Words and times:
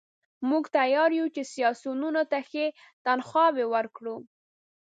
موږ 0.49 0.63
تیار 0.77 1.09
یو 1.19 1.27
چې 1.35 1.41
سیاسیونو 1.53 2.21
ته 2.31 2.39
ښې 2.49 2.65
تنخواوې 3.05 3.65
ورکړو. 3.73 4.15